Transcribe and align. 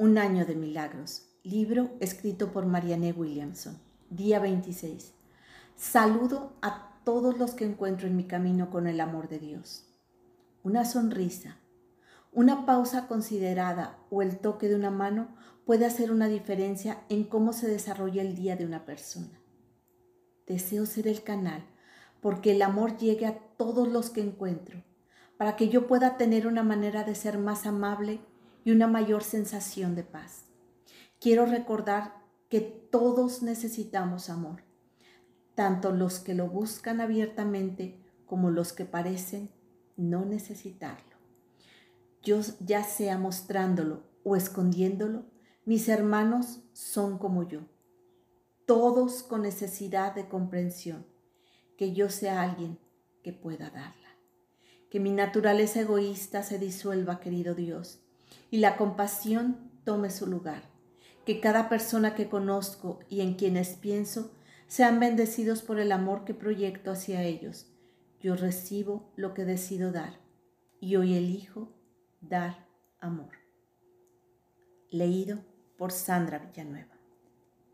Un 0.00 0.16
año 0.16 0.46
de 0.46 0.54
milagros. 0.54 1.26
Libro 1.42 1.90
escrito 1.98 2.52
por 2.52 2.66
Marianne 2.66 3.10
Williamson. 3.10 3.80
Día 4.10 4.38
26. 4.38 5.12
Saludo 5.74 6.52
a 6.62 7.00
todos 7.02 7.36
los 7.36 7.54
que 7.54 7.64
encuentro 7.64 8.06
en 8.06 8.14
mi 8.14 8.22
camino 8.22 8.70
con 8.70 8.86
el 8.86 9.00
amor 9.00 9.28
de 9.28 9.40
Dios. 9.40 9.88
Una 10.62 10.84
sonrisa, 10.84 11.56
una 12.30 12.64
pausa 12.64 13.08
considerada 13.08 13.98
o 14.08 14.22
el 14.22 14.38
toque 14.38 14.68
de 14.68 14.76
una 14.76 14.92
mano 14.92 15.34
puede 15.66 15.84
hacer 15.84 16.12
una 16.12 16.28
diferencia 16.28 17.02
en 17.08 17.24
cómo 17.24 17.52
se 17.52 17.66
desarrolla 17.66 18.22
el 18.22 18.36
día 18.36 18.54
de 18.54 18.66
una 18.66 18.84
persona. 18.84 19.40
Deseo 20.46 20.86
ser 20.86 21.08
el 21.08 21.24
canal 21.24 21.64
porque 22.20 22.52
el 22.52 22.62
amor 22.62 22.98
llegue 22.98 23.26
a 23.26 23.36
todos 23.56 23.88
los 23.88 24.10
que 24.10 24.20
encuentro, 24.20 24.80
para 25.36 25.56
que 25.56 25.68
yo 25.68 25.88
pueda 25.88 26.16
tener 26.16 26.46
una 26.46 26.62
manera 26.62 27.02
de 27.02 27.16
ser 27.16 27.36
más 27.36 27.66
amable 27.66 28.20
y 28.64 28.70
una 28.70 28.86
mayor 28.86 29.22
sensación 29.22 29.94
de 29.94 30.04
paz. 30.04 30.44
Quiero 31.20 31.46
recordar 31.46 32.14
que 32.48 32.60
todos 32.60 33.42
necesitamos 33.42 34.30
amor, 34.30 34.62
tanto 35.54 35.92
los 35.92 36.20
que 36.20 36.34
lo 36.34 36.48
buscan 36.48 37.00
abiertamente 37.00 37.98
como 38.26 38.50
los 38.50 38.72
que 38.72 38.84
parecen 38.84 39.50
no 39.96 40.24
necesitarlo. 40.24 41.16
Yo 42.22 42.40
ya 42.60 42.84
sea 42.84 43.18
mostrándolo 43.18 44.02
o 44.22 44.36
escondiéndolo, 44.36 45.24
mis 45.64 45.88
hermanos 45.88 46.60
son 46.72 47.18
como 47.18 47.46
yo, 47.48 47.60
todos 48.66 49.22
con 49.22 49.42
necesidad 49.42 50.14
de 50.14 50.28
comprensión, 50.28 51.06
que 51.76 51.92
yo 51.92 52.10
sea 52.10 52.42
alguien 52.42 52.78
que 53.22 53.32
pueda 53.32 53.70
darla. 53.70 53.94
Que 54.90 55.00
mi 55.00 55.10
naturaleza 55.10 55.80
egoísta 55.80 56.42
se 56.42 56.58
disuelva, 56.58 57.20
querido 57.20 57.54
Dios, 57.54 58.00
y 58.50 58.58
la 58.58 58.76
compasión 58.76 59.70
tome 59.84 60.10
su 60.10 60.26
lugar. 60.26 60.62
Que 61.24 61.40
cada 61.40 61.68
persona 61.68 62.14
que 62.14 62.28
conozco 62.28 63.00
y 63.08 63.20
en 63.20 63.34
quienes 63.34 63.74
pienso 63.74 64.32
sean 64.66 65.00
bendecidos 65.00 65.62
por 65.62 65.78
el 65.78 65.92
amor 65.92 66.24
que 66.24 66.34
proyecto 66.34 66.90
hacia 66.90 67.22
ellos. 67.22 67.66
Yo 68.20 68.36
recibo 68.36 69.12
lo 69.16 69.34
que 69.34 69.44
decido 69.44 69.92
dar 69.92 70.20
y 70.80 70.96
hoy 70.96 71.14
elijo 71.14 71.72
dar 72.20 72.66
amor. 73.00 73.32
Leído 74.90 75.44
por 75.76 75.92
Sandra 75.92 76.38
Villanueva. 76.38 76.97